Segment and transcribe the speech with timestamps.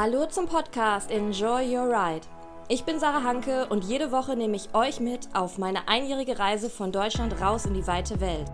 [0.00, 2.24] Hallo zum Podcast Enjoy Your Ride.
[2.68, 6.70] Ich bin Sarah Hanke und jede Woche nehme ich euch mit auf meine einjährige Reise
[6.70, 8.46] von Deutschland raus in die weite Welt.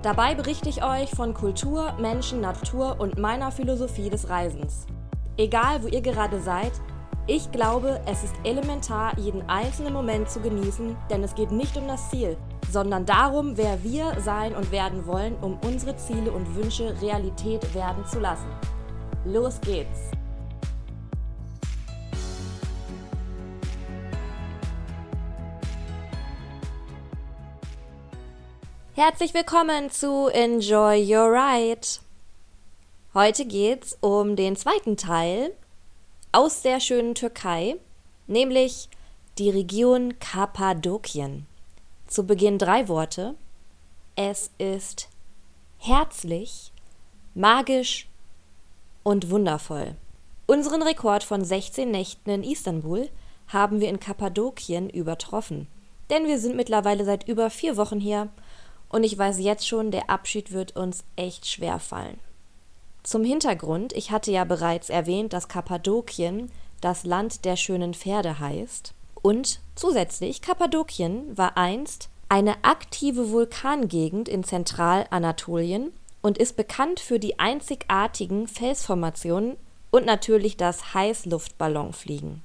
[0.00, 4.86] Dabei berichte ich euch von Kultur, Menschen, Natur und meiner Philosophie des Reisens.
[5.36, 6.72] Egal, wo ihr gerade seid,
[7.26, 11.86] ich glaube, es ist elementar, jeden einzelnen Moment zu genießen, denn es geht nicht um
[11.88, 12.38] das Ziel,
[12.70, 18.06] sondern darum, wer wir sein und werden wollen, um unsere Ziele und Wünsche Realität werden
[18.06, 18.48] zu lassen.
[19.26, 20.10] Los geht's!
[28.98, 31.86] Herzlich willkommen zu Enjoy Your Ride.
[33.12, 35.52] Heute geht's um den zweiten Teil
[36.32, 37.76] aus der schönen Türkei,
[38.26, 38.88] nämlich
[39.36, 41.46] die Region Kappadokien.
[42.06, 43.34] Zu Beginn drei Worte.
[44.14, 45.10] Es ist
[45.76, 46.72] herzlich,
[47.34, 48.08] magisch
[49.02, 49.94] und wundervoll.
[50.46, 53.10] Unseren Rekord von 16 Nächten in Istanbul
[53.48, 55.66] haben wir in Kappadokien übertroffen.
[56.08, 58.30] Denn wir sind mittlerweile seit über vier Wochen hier
[58.88, 62.18] und ich weiß jetzt schon, der Abschied wird uns echt schwer fallen.
[63.02, 68.94] Zum Hintergrund, ich hatte ja bereits erwähnt, dass Kappadokien das Land der schönen Pferde heißt.
[69.22, 77.38] Und zusätzlich, Kappadokien war einst eine aktive Vulkangegend in Zentralanatolien und ist bekannt für die
[77.38, 79.56] einzigartigen Felsformationen
[79.90, 82.42] und natürlich das Heißluftballonfliegen.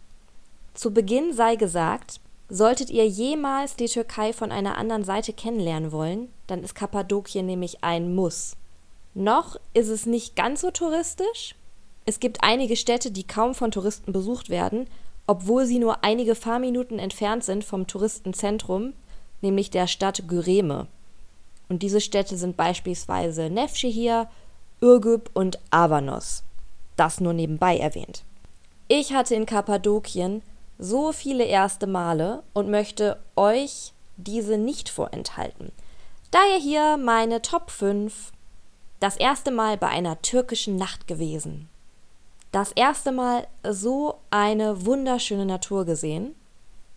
[0.74, 2.20] Zu Beginn sei gesagt,
[2.54, 7.82] Solltet ihr jemals die Türkei von einer anderen Seite kennenlernen wollen, dann ist Kappadokien nämlich
[7.82, 8.58] ein Muss.
[9.14, 11.56] Noch ist es nicht ganz so touristisch.
[12.06, 14.88] Es gibt einige Städte, die kaum von Touristen besucht werden,
[15.28, 18.92] obwohl sie nur einige Fahrminuten entfernt sind vom Touristenzentrum,
[19.40, 20.88] nämlich der Stadt Güreme.
[21.70, 24.28] Und diese Städte sind beispielsweise Nevşehir,
[24.82, 26.44] Ürgüp und Avanos.
[26.98, 28.24] Das nur nebenbei erwähnt.
[28.90, 30.42] Ich hatte in Kappadokien
[30.82, 35.72] so viele erste Male und möchte euch diese nicht vorenthalten.
[36.32, 38.32] Daher hier meine Top 5.
[39.00, 41.70] Das erste Mal bei einer türkischen Nacht gewesen.
[42.52, 46.36] Das erste Mal so eine wunderschöne Natur gesehen.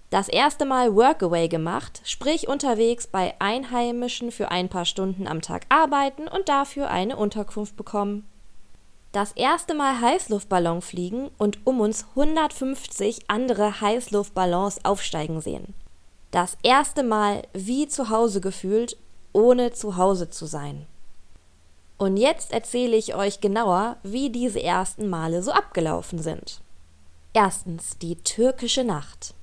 [0.08, 5.66] Das erste Mal Workaway gemacht, sprich unterwegs bei Einheimischen für ein paar Stunden am Tag
[5.68, 8.26] arbeiten und dafür eine Unterkunft bekommen
[9.14, 15.72] das erste Mal Heißluftballon fliegen und um uns 150 andere Heißluftballons aufsteigen sehen.
[16.32, 18.96] Das erste Mal wie zu Hause gefühlt,
[19.32, 20.86] ohne zu Hause zu sein.
[21.96, 26.60] Und jetzt erzähle ich euch genauer, wie diese ersten Male so abgelaufen sind.
[27.34, 29.34] Erstens die türkische Nacht.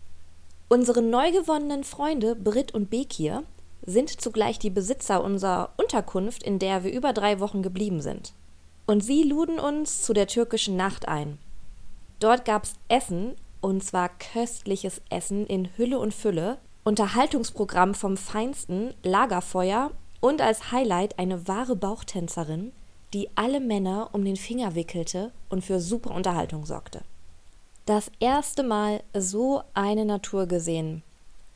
[0.67, 3.43] Unsere neu gewonnenen Freunde Brit und Bekir
[3.85, 8.33] sind zugleich die Besitzer unserer Unterkunft, in der wir über drei Wochen geblieben sind.
[8.85, 11.37] Und sie luden uns zu der türkischen Nacht ein.
[12.19, 19.91] Dort gab's Essen, und zwar köstliches Essen in Hülle und Fülle, Unterhaltungsprogramm vom Feinsten, Lagerfeuer
[20.19, 22.71] und als Highlight eine wahre Bauchtänzerin,
[23.13, 27.01] die alle Männer um den Finger wickelte und für super Unterhaltung sorgte.
[27.85, 31.03] Das erste Mal so eine Natur gesehen,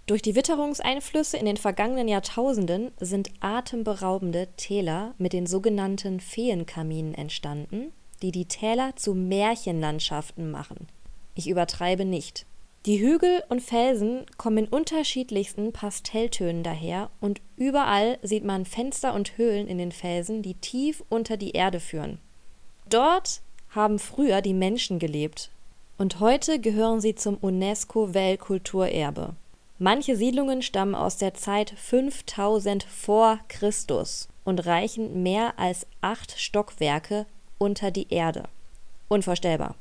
[0.06, 7.92] durch die Witterungseinflüsse in den vergangenen Jahrtausenden sind atemberaubende Täler mit den sogenannten Feenkaminen entstanden,
[8.22, 10.88] die die Täler zu Märchenlandschaften machen.
[11.34, 12.46] Ich übertreibe nicht.
[12.86, 19.40] Die Hügel und Felsen kommen in unterschiedlichsten Pastelltönen daher und überall sieht man Fenster und
[19.40, 22.20] Höhlen in den Felsen, die tief unter die Erde führen.
[22.88, 25.50] Dort haben früher die Menschen gelebt
[25.98, 29.36] und heute gehören sie zum UNESCO Weltkulturerbe.
[29.78, 37.26] Manche Siedlungen stammen aus der Zeit 5000 vor Christus und reichen mehr als acht Stockwerke
[37.58, 38.44] unter die Erde.
[39.10, 39.76] Unvorstellbar.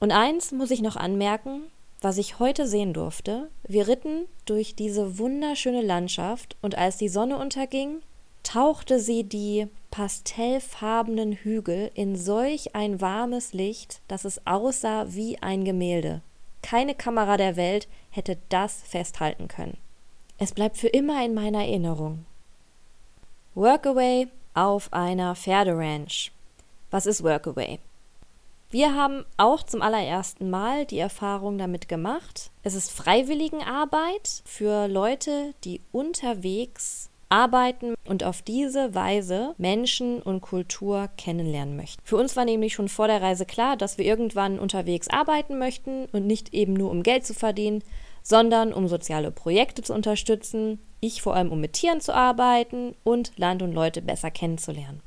[0.00, 1.62] Und eins muss ich noch anmerken,
[2.00, 3.48] was ich heute sehen durfte.
[3.66, 8.02] Wir ritten durch diese wunderschöne Landschaft und als die Sonne unterging,
[8.42, 15.64] tauchte sie die pastellfarbenen Hügel in solch ein warmes Licht, dass es aussah wie ein
[15.64, 16.20] Gemälde.
[16.62, 19.78] Keine Kamera der Welt hätte das festhalten können.
[20.38, 22.26] Es bleibt für immer in meiner Erinnerung.
[23.54, 26.32] Workaway auf einer Pferderanch.
[26.90, 27.78] Was ist Workaway?
[28.70, 32.50] Wir haben auch zum allerersten Mal die Erfahrung damit gemacht.
[32.62, 41.08] Es ist Freiwilligenarbeit für Leute, die unterwegs arbeiten und auf diese Weise Menschen und Kultur
[41.16, 42.00] kennenlernen möchten.
[42.04, 46.06] Für uns war nämlich schon vor der Reise klar, dass wir irgendwann unterwegs arbeiten möchten
[46.12, 47.82] und nicht eben nur um Geld zu verdienen,
[48.22, 53.32] sondern um soziale Projekte zu unterstützen, ich vor allem um mit Tieren zu arbeiten und
[53.36, 55.00] Land und Leute besser kennenzulernen.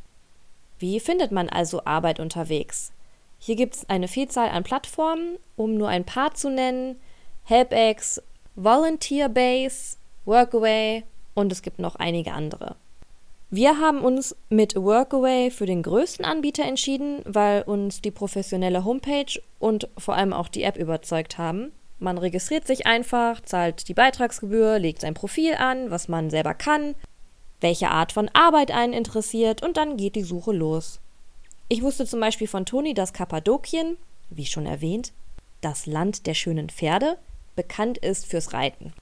[0.78, 2.92] Wie findet man also Arbeit unterwegs?
[3.38, 7.00] Hier gibt es eine Vielzahl an Plattformen, um nur ein paar zu nennen.
[7.46, 8.22] HelpX,
[8.56, 11.04] Volunteer Base, Workaway
[11.34, 12.76] und es gibt noch einige andere.
[13.52, 19.42] Wir haben uns mit Workaway für den größten Anbieter entschieden, weil uns die professionelle Homepage
[19.58, 21.72] und vor allem auch die App überzeugt haben.
[21.98, 26.94] Man registriert sich einfach, zahlt die Beitragsgebühr, legt sein Profil an, was man selber kann,
[27.60, 31.00] welche Art von Arbeit einen interessiert und dann geht die Suche los.
[31.70, 33.98] Ich wusste zum Beispiel von Toni, dass Kappadokien,
[34.30, 35.12] wie schon erwähnt,
[35.62, 37.18] das Land der schönen Pferde,
[37.56, 38.94] bekannt ist fürs Reiten.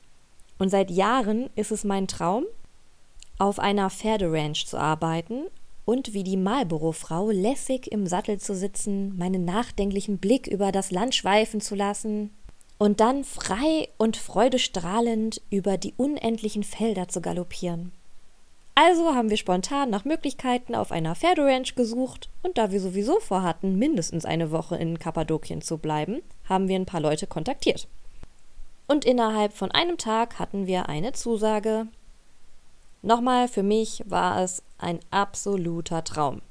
[0.57, 2.45] Und seit Jahren ist es mein Traum,
[3.39, 5.43] auf einer Pferderanch zu arbeiten
[5.85, 11.15] und wie die Marlboro-Frau lässig im Sattel zu sitzen, meinen nachdenklichen Blick über das Land
[11.15, 12.31] schweifen zu lassen
[12.77, 17.91] und dann frei und freudestrahlend über die unendlichen Felder zu galoppieren.
[18.75, 23.79] Also haben wir spontan nach Möglichkeiten auf einer Pferderanch gesucht und da wir sowieso vorhatten,
[23.79, 27.87] mindestens eine Woche in Kappadokien zu bleiben, haben wir ein paar Leute kontaktiert.
[28.87, 31.87] Und innerhalb von einem Tag hatten wir eine Zusage,
[33.07, 36.41] Nochmal, für mich war es ein absoluter Traum.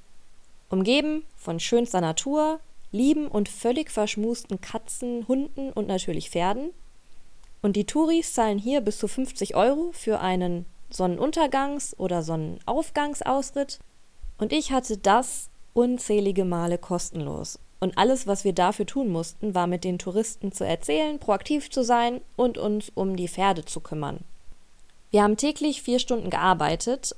[0.71, 2.61] Umgeben von schönster Natur,
[2.93, 6.71] lieben und völlig verschmusten Katzen, Hunden und natürlich Pferden.
[7.63, 13.81] Und die Touris zahlen hier bis zu 50 Euro für einen Sonnenuntergangs- oder Sonnenaufgangsausritt.
[14.39, 17.59] Und ich hatte das unzählige Male kostenlos.
[17.79, 21.85] Und alles, was wir dafür tun mussten, war mit den Touristen zu erzählen, proaktiv zu
[21.85, 24.21] sein und uns um die Pferde zu kümmern.
[25.11, 27.15] Wir haben täglich vier Stunden gearbeitet.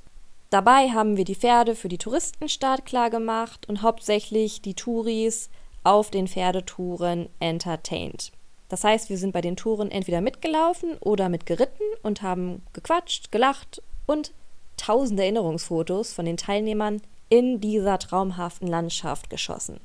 [0.51, 5.49] Dabei haben wir die Pferde für die Touristen startklar gemacht und hauptsächlich die Touris
[5.85, 8.33] auf den Pferdetouren entertained.
[8.69, 13.83] Das heißt, wir sind bei den Touren entweder mitgelaufen oder mitgeritten und haben gequatscht, gelacht
[14.07, 14.33] und
[14.77, 19.81] tausende Erinnerungsfotos von den Teilnehmern in dieser traumhaften Landschaft geschossen.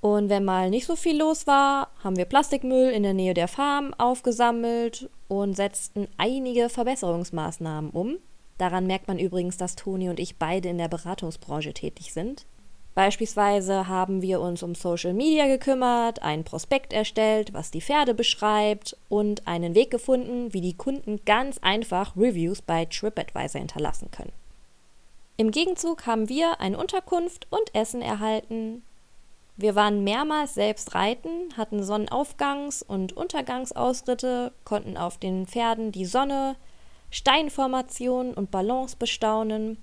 [0.00, 3.48] Und wenn mal nicht so viel los war, haben wir Plastikmüll in der Nähe der
[3.48, 8.18] Farm aufgesammelt und setzten einige Verbesserungsmaßnahmen um.
[8.58, 12.46] Daran merkt man übrigens, dass Toni und ich beide in der Beratungsbranche tätig sind.
[12.94, 18.96] Beispielsweise haben wir uns um Social Media gekümmert, einen Prospekt erstellt, was die Pferde beschreibt
[19.08, 24.32] und einen Weg gefunden, wie die Kunden ganz einfach Reviews bei TripAdvisor hinterlassen können.
[25.36, 28.82] Im Gegenzug haben wir eine Unterkunft und Essen erhalten,
[29.58, 36.54] wir waren mehrmals selbst reiten, hatten Sonnenaufgangs- und Untergangsausritte, konnten auf den Pferden die Sonne,
[37.10, 39.82] Steinformationen und Ballons bestaunen.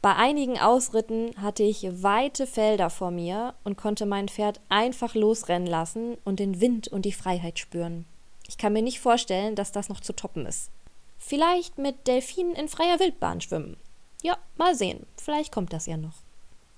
[0.00, 5.68] Bei einigen Ausritten hatte ich weite Felder vor mir und konnte mein Pferd einfach losrennen
[5.68, 8.06] lassen und den Wind und die Freiheit spüren.
[8.48, 10.70] Ich kann mir nicht vorstellen, dass das noch zu toppen ist.
[11.18, 13.76] Vielleicht mit Delfinen in freier Wildbahn schwimmen.
[14.22, 15.04] Ja, mal sehen.
[15.18, 16.21] Vielleicht kommt das ja noch.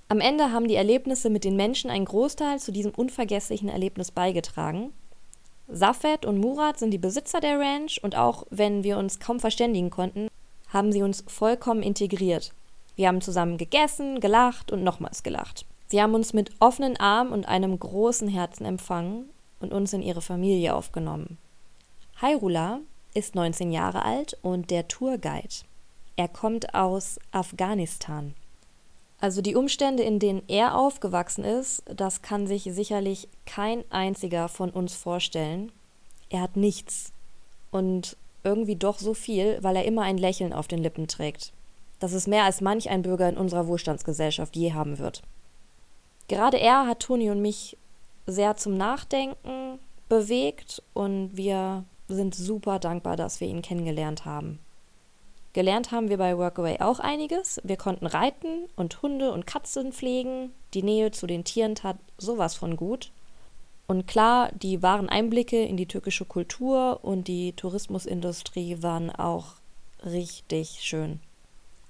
[0.08, 4.92] Am Ende haben die Erlebnisse mit den Menschen einen Großteil zu diesem unvergesslichen Erlebnis beigetragen.
[5.66, 9.90] Safed und Murat sind die Besitzer der Ranch und auch wenn wir uns kaum verständigen
[9.90, 10.28] konnten,
[10.68, 12.52] haben sie uns vollkommen integriert.
[12.96, 15.64] Wir haben zusammen gegessen, gelacht und nochmals gelacht.
[15.86, 19.30] Sie haben uns mit offenen Armen und einem großen Herzen empfangen
[19.60, 21.38] und uns in ihre Familie aufgenommen.
[22.20, 22.80] Hairula
[23.14, 25.64] ist 19 Jahre alt und der Tourguide.
[26.16, 28.34] Er kommt aus Afghanistan.
[29.24, 34.68] Also die Umstände, in denen er aufgewachsen ist, das kann sich sicherlich kein einziger von
[34.68, 35.72] uns vorstellen.
[36.28, 37.10] Er hat nichts
[37.70, 41.54] und irgendwie doch so viel, weil er immer ein Lächeln auf den Lippen trägt.
[42.00, 45.22] Das ist mehr als manch ein Bürger in unserer Wohlstandsgesellschaft je haben wird.
[46.28, 47.78] Gerade er hat Toni und mich
[48.26, 49.78] sehr zum Nachdenken
[50.10, 54.58] bewegt und wir sind super dankbar, dass wir ihn kennengelernt haben.
[55.54, 57.60] Gelernt haben wir bei Workaway auch einiges.
[57.62, 60.52] Wir konnten reiten und Hunde und Katzen pflegen.
[60.74, 63.12] Die Nähe zu den Tieren tat sowas von gut.
[63.86, 69.54] Und klar, die wahren Einblicke in die türkische Kultur und die Tourismusindustrie waren auch
[70.04, 71.20] richtig schön.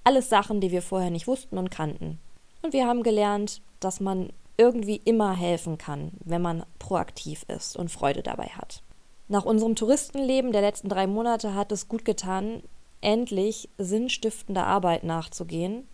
[0.03, 2.19] Alles Sachen, die wir vorher nicht wussten und kannten.
[2.61, 7.89] Und wir haben gelernt, dass man irgendwie immer helfen kann, wenn man proaktiv ist und
[7.89, 8.83] Freude dabei hat.
[9.27, 12.61] Nach unserem Touristenleben der letzten drei Monate hat es gut getan,
[13.01, 15.87] endlich sinnstiftender Arbeit nachzugehen.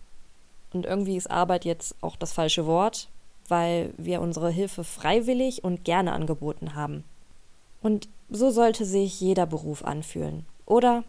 [0.74, 3.10] Und irgendwie ist Arbeit jetzt auch das falsche Wort,
[3.48, 7.03] weil wir unsere Hilfe freiwillig und gerne angeboten haben.
[7.81, 11.03] Und so sollte sich jeder Beruf anfühlen, oder?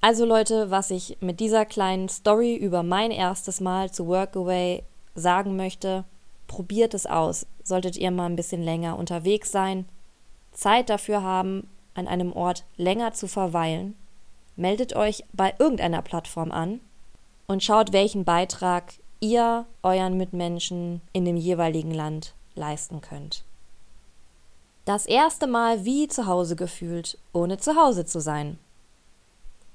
[0.00, 4.82] Also Leute, was ich mit dieser kleinen Story über mein erstes Mal zu Workaway
[5.14, 6.04] sagen möchte,
[6.46, 7.46] probiert es aus.
[7.62, 9.86] Solltet ihr mal ein bisschen länger unterwegs sein,
[10.52, 11.68] Zeit dafür haben,
[12.00, 13.94] an einem Ort länger zu verweilen,
[14.56, 16.80] meldet euch bei irgendeiner Plattform an
[17.46, 23.44] und schaut, welchen Beitrag ihr euren Mitmenschen in dem jeweiligen Land leisten könnt.
[24.84, 28.58] Das erste Mal wie zu Hause gefühlt, ohne zu Hause zu sein.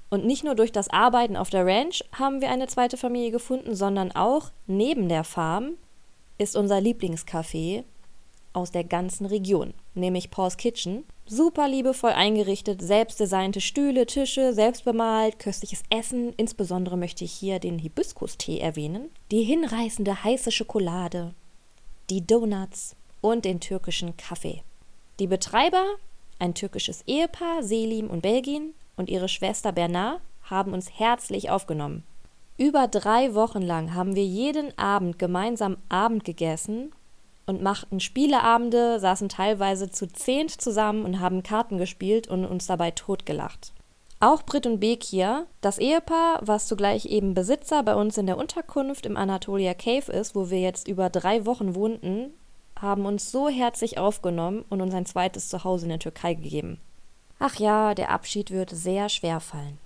[0.10, 3.76] Und nicht nur durch das Arbeiten auf der Ranch haben wir eine zweite Familie gefunden,
[3.76, 5.78] sondern auch neben der Farm
[6.38, 7.84] ist unser Lieblingscafé
[8.54, 11.04] aus der ganzen Region, nämlich Paul's Kitchen.
[11.26, 16.34] Super liebevoll eingerichtet, selbstdesignte Stühle, Tische, selbst bemalt, köstliches Essen.
[16.38, 21.34] Insbesondere möchte ich hier den Hibiskus-Tee erwähnen, die hinreißende heiße Schokolade,
[22.10, 24.62] die Donuts und den türkischen Kaffee.
[25.20, 25.84] Die Betreiber,
[26.38, 32.04] ein türkisches Ehepaar, Selim und Belgien, und ihre Schwester Bernard haben uns herzlich aufgenommen.
[32.58, 36.94] Über drei Wochen lang haben wir jeden Abend gemeinsam Abend gegessen
[37.46, 42.92] und machten Spieleabende, saßen teilweise zu zehnt zusammen und haben Karten gespielt und uns dabei
[42.92, 43.74] totgelacht.
[44.20, 49.06] Auch Brit und Bekir, das Ehepaar, was zugleich eben Besitzer bei uns in der Unterkunft
[49.06, 52.32] im Anatolia Cave ist, wo wir jetzt über drei Wochen wohnten,
[52.80, 56.80] haben uns so herzlich aufgenommen und uns ein zweites Zuhause in der Türkei gegeben.
[57.40, 59.78] Ach ja, der Abschied wird sehr schwer fallen.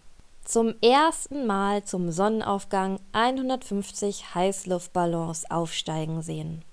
[0.46, 6.64] Zum ersten Mal zum Sonnenaufgang 150 Heißluftballons aufsteigen sehen.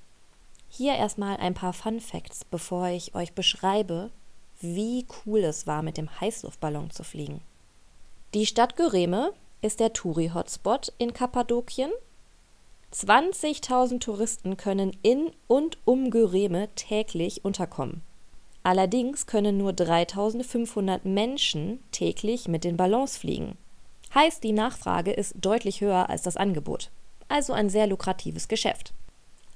[0.69, 4.11] Hier erstmal ein paar Fun Facts, bevor ich euch beschreibe,
[4.61, 7.41] wie cool es war, mit dem Heißluftballon zu fliegen.
[8.35, 9.33] Die Stadt Göreme
[9.63, 11.91] ist der Touri-Hotspot in Kappadokien.
[12.93, 18.03] 20.000 Touristen können in und um Göreme täglich unterkommen.
[18.63, 23.57] Allerdings können nur 3500 Menschen täglich mit den Ballons fliegen.
[24.15, 26.91] Heißt, die Nachfrage ist deutlich höher als das Angebot.
[27.29, 28.93] Also ein sehr lukratives Geschäft.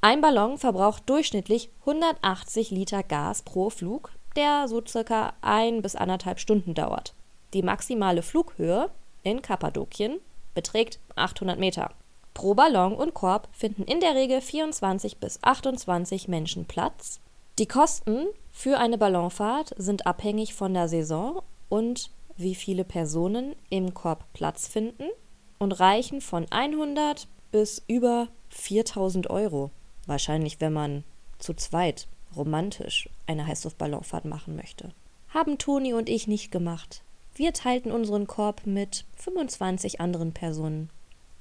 [0.02, 6.40] Ein Ballon verbraucht durchschnittlich 180 Liter Gas pro Flug, der so circa ein bis anderthalb
[6.40, 7.14] Stunden dauert.
[7.52, 8.90] Die maximale Flughöhe
[9.22, 10.18] in Kappadokien
[10.54, 11.90] beträgt 800 Meter.
[12.32, 17.20] Pro Ballon und Korb finden in der Regel 24 bis 28 Menschen Platz.
[17.58, 23.92] Die Kosten für eine Ballonfahrt sind abhängig von der Saison und wie viele Personen im
[23.92, 25.10] Korb Platz finden
[25.58, 29.70] und reichen von 100 bis über 4000 Euro.
[30.10, 31.04] Wahrscheinlich, wenn man
[31.38, 34.92] zu zweit romantisch eine Heißluftballonfahrt machen möchte.
[35.28, 37.02] Haben Toni und ich nicht gemacht.
[37.36, 40.90] Wir teilten unseren Korb mit 25 anderen Personen.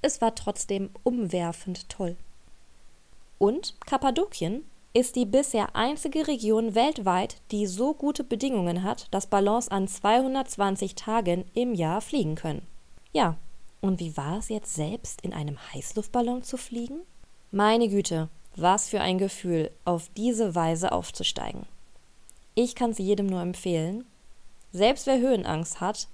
[0.03, 2.15] Es war trotzdem umwerfend toll.
[3.39, 4.61] Und Kappadokien
[4.93, 10.93] ist die bisher einzige Region weltweit, die so gute Bedingungen hat, dass Ballons an 220
[10.93, 12.67] Tagen im Jahr fliegen können.
[13.13, 13.35] Ja,
[13.81, 16.99] und wie war es jetzt selbst in einem Heißluftballon zu fliegen?
[17.49, 21.65] Meine Güte, was für ein Gefühl, auf diese Weise aufzusteigen.
[22.55, 24.05] Ich kann es jedem nur empfehlen.
[24.71, 26.07] Selbst wer Höhenangst hat,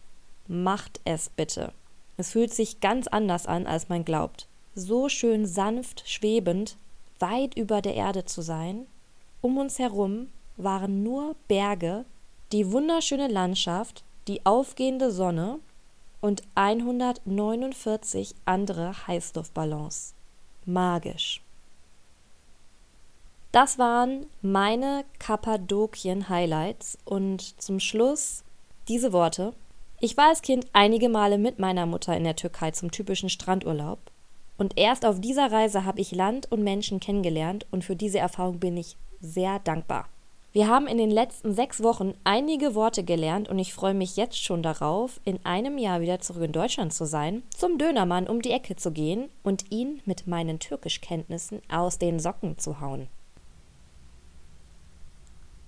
[0.48, 1.72] macht es bitte.
[2.18, 4.48] Es fühlt sich ganz anders an, als man glaubt.
[4.76, 6.78] So schön sanft, schwebend,
[7.20, 8.86] weit über der Erde zu sein.
[9.42, 12.06] Um uns herum waren nur Berge,
[12.52, 15.60] die wunderschöne Landschaft, die aufgehende Sonne
[16.22, 20.14] und 149 andere Heißluftballons.
[20.66, 21.45] Magisch.
[23.56, 28.44] Das waren meine Kappadokien-Highlights und zum Schluss
[28.90, 29.54] diese Worte.
[30.02, 34.00] Ich war als Kind einige Male mit meiner Mutter in der Türkei zum typischen Strandurlaub
[34.58, 38.60] und erst auf dieser Reise habe ich Land und Menschen kennengelernt und für diese Erfahrung
[38.60, 40.10] bin ich sehr dankbar.
[40.52, 44.44] Wir haben in den letzten sechs Wochen einige Worte gelernt und ich freue mich jetzt
[44.44, 48.52] schon darauf, in einem Jahr wieder zurück in Deutschland zu sein, zum Dönermann um die
[48.52, 53.08] Ecke zu gehen und ihn mit meinen Türkischkenntnissen aus den Socken zu hauen.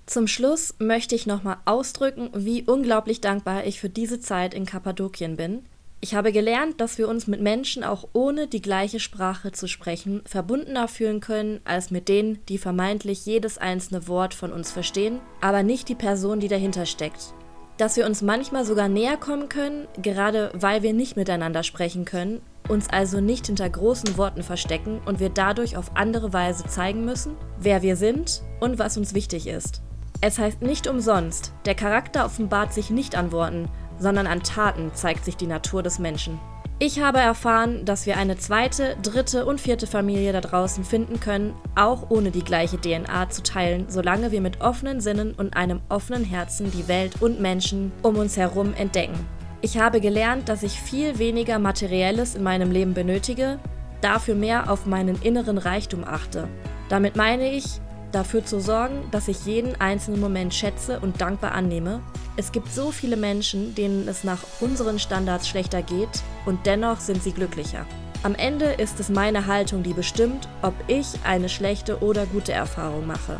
[0.07, 5.35] Zum Schluss möchte ich nochmal ausdrücken, wie unglaublich dankbar ich für diese Zeit in Kappadokien
[5.35, 5.65] bin.
[5.99, 10.21] Ich habe gelernt, dass wir uns mit Menschen auch ohne die gleiche Sprache zu sprechen
[10.23, 15.61] verbundener fühlen können als mit denen, die vermeintlich jedes einzelne Wort von uns verstehen, aber
[15.61, 17.33] nicht die Person, die dahinter steckt.
[17.77, 22.41] Dass wir uns manchmal sogar näher kommen können, gerade weil wir nicht miteinander sprechen können,
[22.69, 27.35] uns also nicht hinter großen Worten verstecken und wir dadurch auf andere Weise zeigen müssen,
[27.59, 29.81] wer wir sind und was uns wichtig ist.
[30.19, 33.69] Es heißt nicht umsonst, der Charakter offenbart sich nicht an Worten,
[33.99, 36.39] sondern an Taten zeigt sich die Natur des Menschen.
[36.79, 41.55] Ich habe erfahren, dass wir eine zweite, dritte und vierte Familie da draußen finden können,
[41.75, 46.23] auch ohne die gleiche DNA zu teilen, solange wir mit offenen Sinnen und einem offenen
[46.23, 49.17] Herzen die Welt und Menschen um uns herum entdecken.
[49.61, 53.59] Ich habe gelernt, dass ich viel weniger Materielles in meinem Leben benötige,
[54.01, 56.47] dafür mehr auf meinen inneren Reichtum achte.
[56.89, 57.81] Damit meine ich,
[58.17, 62.01] dafür zu sorgen, dass ich jeden einzelnen Moment schätze und dankbar annehme.
[62.35, 66.09] Es gibt so viele Menschen, denen es nach unseren Standards schlechter geht
[66.45, 67.85] und dennoch sind sie glücklicher.
[68.23, 73.05] Am Ende ist es meine Haltung, die bestimmt, ob ich eine schlechte oder gute Erfahrung
[73.05, 73.37] mache.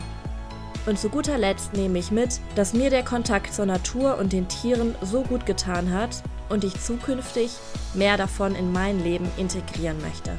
[0.86, 4.48] Und zu guter Letzt nehme ich mit, dass mir der Kontakt zur Natur und den
[4.48, 7.52] Tieren so gut getan hat und ich zukünftig
[7.96, 10.38] mehr davon in mein Leben integrieren möchte.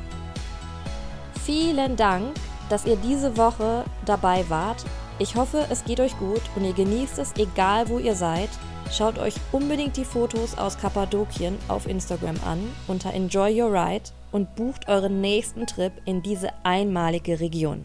[1.44, 2.36] Vielen Dank,
[2.68, 4.84] dass ihr diese Woche dabei wart.
[5.18, 8.50] Ich hoffe, es geht euch gut und ihr genießt es, egal wo ihr seid.
[8.90, 14.54] Schaut euch unbedingt die Fotos aus Kappadokien auf Instagram an unter Enjoy Your Ride und
[14.56, 17.84] bucht euren nächsten Trip in diese einmalige Region.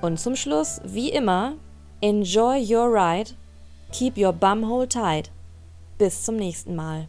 [0.00, 1.54] Und zum Schluss, wie immer,
[2.00, 3.32] enjoy your ride,
[3.92, 5.30] keep your bum hole tight.
[5.98, 7.08] Bis zum nächsten Mal.